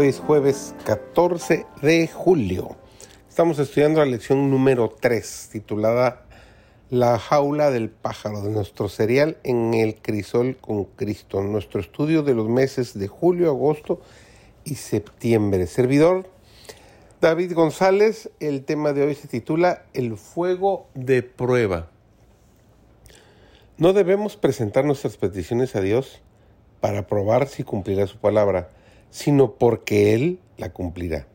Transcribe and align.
Hoy 0.00 0.06
es 0.06 0.20
jueves 0.20 0.76
14 0.84 1.66
de 1.82 2.06
julio. 2.06 2.76
Estamos 3.28 3.58
estudiando 3.58 3.98
la 3.98 4.06
lección 4.06 4.48
número 4.48 4.90
3, 4.90 5.48
titulada 5.50 6.24
La 6.88 7.18
jaula 7.18 7.72
del 7.72 7.90
pájaro, 7.90 8.40
de 8.42 8.50
nuestro 8.50 8.88
serial 8.88 9.38
en 9.42 9.74
el 9.74 9.96
crisol 9.96 10.56
con 10.56 10.84
Cristo, 10.84 11.42
nuestro 11.42 11.80
estudio 11.80 12.22
de 12.22 12.36
los 12.36 12.48
meses 12.48 12.96
de 12.96 13.08
julio, 13.08 13.48
agosto 13.48 14.00
y 14.62 14.76
septiembre. 14.76 15.66
Servidor 15.66 16.30
David 17.20 17.54
González, 17.54 18.30
el 18.38 18.64
tema 18.64 18.92
de 18.92 19.02
hoy 19.02 19.16
se 19.16 19.26
titula 19.26 19.82
El 19.94 20.16
fuego 20.16 20.86
de 20.94 21.24
prueba. 21.24 21.90
No 23.78 23.92
debemos 23.92 24.36
presentar 24.36 24.84
nuestras 24.84 25.16
peticiones 25.16 25.74
a 25.74 25.80
Dios 25.80 26.22
para 26.78 27.08
probar 27.08 27.48
si 27.48 27.64
cumplirá 27.64 28.06
su 28.06 28.18
palabra 28.18 28.70
sino 29.10 29.54
porque 29.54 30.14
Él 30.14 30.38
la 30.56 30.72
cumplirá. 30.72 31.26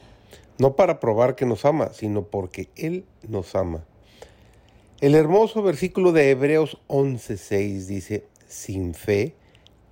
No 0.58 0.76
para 0.76 1.00
probar 1.00 1.36
que 1.36 1.46
nos 1.46 1.66
ama, 1.66 1.92
sino 1.94 2.24
porque 2.24 2.70
Él 2.76 3.06
nos 3.28 3.56
ama. 3.56 3.84
El 5.02 5.16
hermoso 5.16 5.62
versículo 5.62 6.12
de 6.12 6.30
Hebreos 6.30 6.78
11:6 6.88 7.88
dice, 7.88 8.24
sin 8.48 8.94
fe 8.94 9.34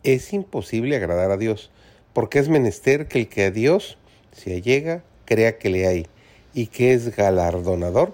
es 0.04 0.34
imposible 0.34 0.96
agradar 0.96 1.32
a 1.32 1.38
Dios, 1.38 1.72
porque 2.14 2.40
es 2.40 2.50
menester 2.50 3.08
que 3.08 3.20
el 3.20 3.28
que 3.28 3.46
a 3.46 3.52
Dios 3.52 3.98
se 4.32 4.56
allega 4.56 5.04
crea 5.26 5.58
que 5.58 5.70
le 5.70 5.88
hay 5.88 6.08
y 6.54 6.68
que 6.68 6.94
es 6.94 7.16
galardonador 7.16 8.14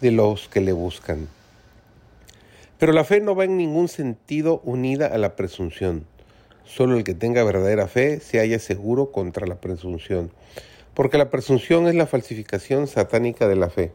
de 0.00 0.10
los 0.10 0.48
que 0.48 0.60
le 0.60 0.72
buscan. 0.72 1.28
Pero 2.78 2.92
la 2.92 3.04
fe 3.04 3.20
no 3.20 3.34
va 3.34 3.44
en 3.44 3.56
ningún 3.56 3.88
sentido 3.88 4.60
unida 4.64 5.06
a 5.06 5.18
la 5.18 5.36
presunción. 5.36 6.06
Solo 6.64 6.96
el 6.96 7.04
que 7.04 7.14
tenga 7.14 7.44
verdadera 7.44 7.88
fe 7.88 8.20
se 8.20 8.38
halla 8.38 8.58
seguro 8.58 9.12
contra 9.12 9.46
la 9.46 9.60
presunción, 9.60 10.32
porque 10.94 11.18
la 11.18 11.30
presunción 11.30 11.86
es 11.86 11.94
la 11.94 12.06
falsificación 12.06 12.86
satánica 12.86 13.46
de 13.48 13.56
la 13.56 13.68
fe. 13.68 13.92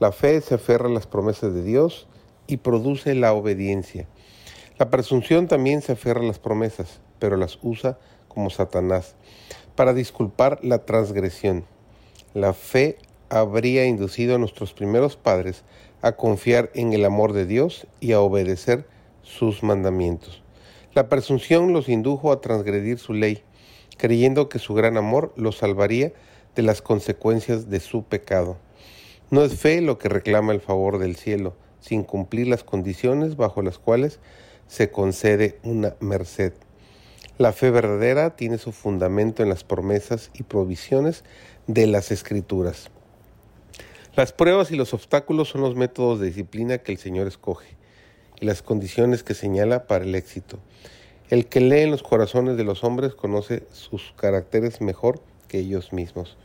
La 0.00 0.10
fe 0.10 0.40
se 0.40 0.56
aferra 0.56 0.88
a 0.88 0.92
las 0.92 1.06
promesas 1.06 1.54
de 1.54 1.62
Dios 1.62 2.08
y 2.46 2.58
produce 2.58 3.14
la 3.14 3.32
obediencia. 3.32 4.08
La 4.76 4.90
presunción 4.90 5.46
también 5.46 5.82
se 5.82 5.92
aferra 5.92 6.20
a 6.20 6.24
las 6.26 6.40
promesas, 6.40 7.00
pero 7.20 7.36
las 7.36 7.58
usa 7.62 7.98
como 8.26 8.50
Satanás, 8.50 9.14
para 9.76 9.94
disculpar 9.94 10.58
la 10.62 10.84
transgresión. 10.84 11.64
La 12.34 12.52
fe 12.52 12.98
habría 13.28 13.86
inducido 13.86 14.34
a 14.34 14.38
nuestros 14.38 14.72
primeros 14.72 15.16
padres 15.16 15.62
a 16.02 16.12
confiar 16.12 16.70
en 16.74 16.92
el 16.92 17.04
amor 17.04 17.32
de 17.32 17.46
Dios 17.46 17.86
y 18.00 18.12
a 18.12 18.20
obedecer 18.20 18.86
sus 19.22 19.62
mandamientos. 19.62 20.43
La 20.94 21.08
presunción 21.08 21.72
los 21.72 21.88
indujo 21.88 22.30
a 22.30 22.40
transgredir 22.40 23.00
su 23.00 23.14
ley, 23.14 23.42
creyendo 23.96 24.48
que 24.48 24.60
su 24.60 24.74
gran 24.74 24.96
amor 24.96 25.32
los 25.36 25.56
salvaría 25.56 26.12
de 26.54 26.62
las 26.62 26.82
consecuencias 26.82 27.68
de 27.68 27.80
su 27.80 28.04
pecado. 28.04 28.58
No 29.28 29.42
es 29.42 29.58
fe 29.58 29.80
lo 29.80 29.98
que 29.98 30.08
reclama 30.08 30.52
el 30.52 30.60
favor 30.60 31.00
del 31.00 31.16
cielo, 31.16 31.56
sin 31.80 32.04
cumplir 32.04 32.46
las 32.46 32.62
condiciones 32.62 33.34
bajo 33.34 33.60
las 33.60 33.78
cuales 33.78 34.20
se 34.68 34.92
concede 34.92 35.58
una 35.64 35.96
merced. 35.98 36.52
La 37.38 37.50
fe 37.52 37.72
verdadera 37.72 38.36
tiene 38.36 38.58
su 38.58 38.70
fundamento 38.70 39.42
en 39.42 39.48
las 39.48 39.64
promesas 39.64 40.30
y 40.32 40.44
provisiones 40.44 41.24
de 41.66 41.88
las 41.88 42.12
escrituras. 42.12 42.92
Las 44.14 44.32
pruebas 44.32 44.70
y 44.70 44.76
los 44.76 44.94
obstáculos 44.94 45.48
son 45.48 45.62
los 45.62 45.74
métodos 45.74 46.20
de 46.20 46.26
disciplina 46.26 46.78
que 46.78 46.92
el 46.92 46.98
Señor 46.98 47.26
escoge 47.26 47.74
y 48.40 48.46
las 48.46 48.62
condiciones 48.62 49.22
que 49.22 49.34
señala 49.34 49.86
para 49.86 50.04
el 50.04 50.14
éxito. 50.14 50.58
El 51.30 51.46
que 51.46 51.60
lee 51.60 51.80
en 51.80 51.90
los 51.90 52.02
corazones 52.02 52.56
de 52.56 52.64
los 52.64 52.84
hombres 52.84 53.14
conoce 53.14 53.64
sus 53.72 54.12
caracteres 54.16 54.80
mejor 54.80 55.20
que 55.48 55.58
ellos 55.58 55.92
mismos. 55.92 56.36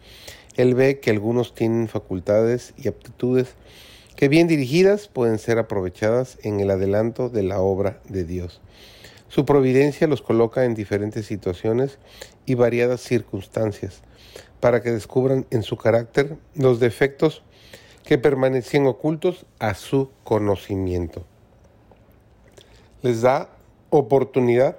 Él 0.55 0.73
ve 0.73 0.99
que 0.99 1.09
algunos 1.09 1.53
tienen 1.53 1.87
facultades 1.87 2.73
y 2.77 2.87
aptitudes 2.87 3.55
que 4.15 4.29
bien 4.29 4.47
dirigidas 4.47 5.07
pueden 5.07 5.37
ser 5.37 5.59
aprovechadas 5.59 6.37
en 6.43 6.59
el 6.59 6.71
adelanto 6.71 7.29
de 7.29 7.43
la 7.43 7.59
obra 7.59 8.01
de 8.09 8.23
Dios. 8.23 8.61
Su 9.27 9.45
providencia 9.45 10.07
los 10.07 10.21
coloca 10.21 10.65
en 10.65 10.75
diferentes 10.75 11.25
situaciones 11.25 11.99
y 12.45 12.55
variadas 12.55 13.01
circunstancias 13.01 14.01
para 14.59 14.81
que 14.81 14.91
descubran 14.91 15.45
en 15.51 15.63
su 15.63 15.77
carácter 15.77 16.37
los 16.55 16.79
defectos 16.79 17.43
que 18.03 18.17
permanecían 18.17 18.87
ocultos 18.87 19.45
a 19.59 19.75
su 19.75 20.09
conocimiento 20.23 21.25
les 23.01 23.21
da 23.21 23.49
oportunidad 23.89 24.77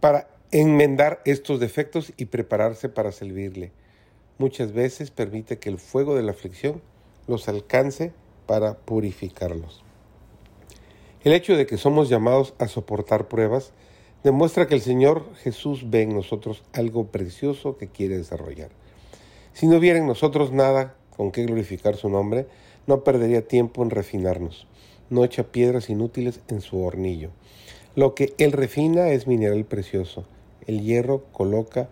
para 0.00 0.28
enmendar 0.50 1.20
estos 1.24 1.60
defectos 1.60 2.12
y 2.16 2.26
prepararse 2.26 2.88
para 2.88 3.12
servirle. 3.12 3.72
Muchas 4.38 4.72
veces 4.72 5.10
permite 5.10 5.58
que 5.58 5.68
el 5.68 5.78
fuego 5.78 6.14
de 6.14 6.22
la 6.22 6.32
aflicción 6.32 6.82
los 7.26 7.48
alcance 7.48 8.12
para 8.46 8.74
purificarlos. 8.74 9.82
El 11.22 11.32
hecho 11.32 11.56
de 11.56 11.66
que 11.66 11.78
somos 11.78 12.08
llamados 12.08 12.54
a 12.58 12.68
soportar 12.68 13.28
pruebas 13.28 13.72
demuestra 14.22 14.66
que 14.66 14.74
el 14.74 14.82
Señor 14.82 15.34
Jesús 15.36 15.88
ve 15.88 16.02
en 16.02 16.14
nosotros 16.14 16.64
algo 16.72 17.06
precioso 17.06 17.78
que 17.78 17.88
quiere 17.88 18.18
desarrollar. 18.18 18.70
Si 19.52 19.66
no 19.66 19.78
hubiera 19.78 19.98
en 19.98 20.06
nosotros 20.06 20.52
nada 20.52 20.96
con 21.16 21.30
que 21.30 21.44
glorificar 21.44 21.96
su 21.96 22.08
nombre, 22.08 22.46
no 22.86 23.04
perdería 23.04 23.46
tiempo 23.46 23.82
en 23.82 23.90
refinarnos 23.90 24.66
no 25.14 25.24
echa 25.24 25.44
piedras 25.44 25.88
inútiles 25.88 26.40
en 26.48 26.60
su 26.60 26.82
hornillo. 26.82 27.30
Lo 27.94 28.14
que 28.14 28.34
él 28.38 28.52
refina 28.52 29.08
es 29.08 29.26
mineral 29.26 29.64
precioso. 29.64 30.24
El 30.66 30.82
hierro 30.82 31.24
coloca, 31.32 31.88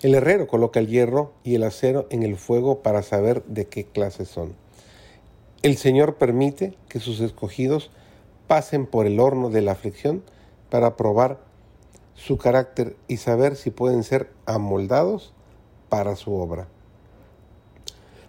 el 0.00 0.14
herrero 0.14 0.46
coloca 0.46 0.78
el 0.78 0.86
hierro 0.86 1.32
y 1.42 1.56
el 1.56 1.64
acero 1.64 2.06
en 2.10 2.22
el 2.22 2.36
fuego 2.36 2.82
para 2.82 3.02
saber 3.02 3.42
de 3.44 3.66
qué 3.66 3.84
clase 3.84 4.24
son. 4.24 4.54
El 5.62 5.76
Señor 5.76 6.16
permite 6.16 6.74
que 6.88 7.00
sus 7.00 7.20
escogidos 7.20 7.90
pasen 8.46 8.86
por 8.86 9.06
el 9.06 9.18
horno 9.18 9.50
de 9.50 9.62
la 9.62 9.72
aflicción 9.72 10.22
para 10.70 10.96
probar 10.96 11.40
su 12.14 12.38
carácter 12.38 12.96
y 13.08 13.16
saber 13.16 13.56
si 13.56 13.70
pueden 13.70 14.04
ser 14.04 14.30
amoldados 14.46 15.32
para 15.88 16.14
su 16.14 16.32
obra. 16.34 16.68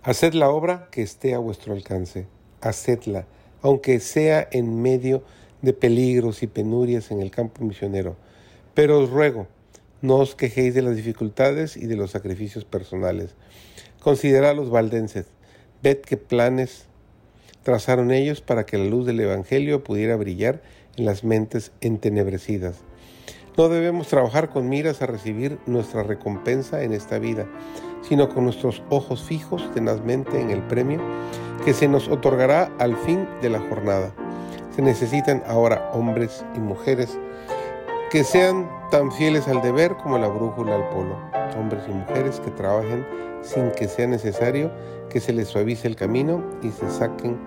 Haced 0.01 0.33
la 0.33 0.49
obra 0.49 0.87
que 0.91 1.01
esté 1.01 1.33
a 1.33 1.39
vuestro 1.39 1.73
alcance, 1.73 2.27
hacedla 2.61 3.25
aunque 3.63 4.00
sea 4.00 4.47
en 4.51 4.81
medio 4.81 5.24
de 5.63 5.74
peligros 5.74 6.44
y 6.44 6.47
penurias 6.47 7.09
en 7.09 7.22
el 7.22 7.31
campo 7.31 7.63
misionero. 7.63 8.16
Pero 8.75 9.00
os 9.00 9.09
ruego, 9.09 9.47
no 10.01 10.18
os 10.18 10.35
quejéis 10.35 10.75
de 10.75 10.81
las 10.81 10.96
dificultades 10.96 11.78
y 11.78 11.88
de 11.88 11.96
los 11.96 12.12
sacrificios 12.12 12.66
personales. 12.66 13.35
Considerad 14.02 14.52
a 14.52 14.53
los 14.53 14.69
valdenses, 14.69 15.28
ved 15.81 16.02
qué 16.02 16.18
planes 16.18 16.85
trazaron 17.63 18.12
ellos 18.12 18.41
para 18.41 18.66
que 18.66 18.78
la 18.78 18.85
luz 18.85 19.06
del 19.06 19.22
Evangelio 19.22 19.84
pudiera 19.84 20.18
brillar 20.18 20.62
en 20.97 21.06
las 21.06 21.23
mentes 21.23 21.72
entenebrecidas. 21.79 22.81
No 23.56 23.69
debemos 23.69 24.07
trabajar 24.07 24.50
con 24.50 24.68
miras 24.68 25.02
a 25.02 25.06
recibir 25.06 25.59
nuestra 25.68 26.03
recompensa 26.03 26.84
en 26.84 26.91
esta 26.91 27.19
vida, 27.19 27.47
sino 28.02 28.28
con 28.28 28.44
nuestros 28.44 28.84
ojos 28.90 29.23
fijos 29.23 29.72
tenazmente 29.73 30.41
en 30.41 30.50
el 30.50 30.63
premio 30.63 31.00
que 31.63 31.74
se 31.74 31.88
nos 31.88 32.07
otorgará 32.07 32.69
al 32.79 32.96
fin 32.97 33.28
de 33.41 33.50
la 33.50 33.59
jornada. 33.59 34.12
Se 34.75 34.81
necesitan 34.81 35.44
ahora 35.47 35.90
hombres 35.94 36.44
y 36.56 36.59
mujeres 36.59 37.18
que 38.12 38.23
sean 38.23 38.70
tan 38.91 39.11
fieles 39.11 39.47
al 39.47 39.61
deber 39.61 39.96
como 39.97 40.17
la 40.17 40.28
brújula 40.28 40.76
al 40.76 40.90
polo. 40.90 41.17
Hombres 41.58 41.84
y 41.87 41.91
mujeres 41.91 42.40
que 42.40 42.52
trabajen 42.52 43.05
sin 43.41 43.72
que 43.72 43.87
sea 43.87 44.08
necesario 44.08 44.72
que 45.09 45.20
se 45.20 45.34
les 45.34 45.47
suavice 45.47 45.87
el 45.87 45.96
camino 45.96 46.43
y 46.61 46.70
se 46.70 46.90
saquen 46.90 47.37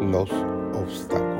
los 0.00 0.30
obstáculos. 0.74 1.31